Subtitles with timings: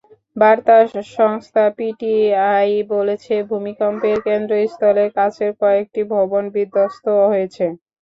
[0.35, 0.77] বার্তা
[1.15, 7.65] সংস্থা পিটিআই বলেছে, ভূমিকম্পের কেন্দ্রস্থলের কাছের কয়েকটি ভবন বিধ্বস্ত হয়েছে।